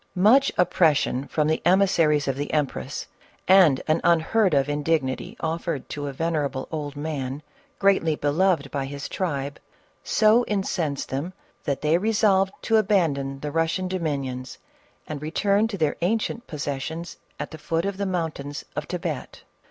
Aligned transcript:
Much 0.15 0.51
oppression 0.57 1.27
from 1.27 1.47
the 1.47 1.61
emissaries 1.63 2.27
of 2.27 2.35
the 2.35 2.51
empress 2.51 3.05
and 3.47 3.83
an 3.87 4.01
unheard 4.03 4.51
of 4.55 4.67
indignity 4.67 5.37
offered 5.41 5.87
to 5.89 6.07
a. 6.07 6.11
ven 6.11 6.33
erable 6.33 6.67
old 6.71 6.95
man, 6.95 7.43
greatly 7.77 8.15
beloved 8.15 8.71
by 8.71 8.83
his 8.85 9.07
tribe, 9.07 9.59
so 10.03 10.41
in 10.45 10.63
censed 10.63 11.05
them 11.09 11.33
that 11.65 11.81
they 11.81 11.99
resolved 11.99 12.51
to 12.63 12.77
abandon 12.77 13.39
the 13.41 13.51
Eus 13.51 13.75
gian 13.75 13.87
dominions 13.87 14.57
and 15.05 15.21
return 15.21 15.67
to 15.67 15.77
their 15.77 15.95
ancient 16.01 16.47
possessions 16.47 17.17
at 17.39 17.51
the 17.51 17.59
foot 17.59 17.85
of 17.85 17.97
the 17.97 18.05
mountains 18.07 18.65
of 18.75 18.85
Thibet. 18.85 19.43